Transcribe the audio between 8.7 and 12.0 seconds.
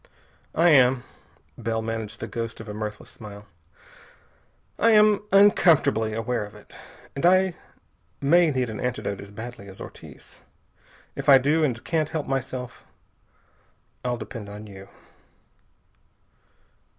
an antidote as badly as Ortiz. If I do, and